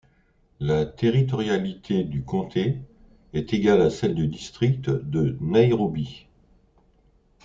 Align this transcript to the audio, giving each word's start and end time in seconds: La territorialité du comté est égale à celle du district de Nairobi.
La 0.59 0.87
territorialité 0.87 2.03
du 2.03 2.23
comté 2.23 2.79
est 3.33 3.53
égale 3.53 3.83
à 3.83 3.91
celle 3.91 4.15
du 4.15 4.25
district 4.27 4.89
de 4.89 5.37
Nairobi. 5.39 6.25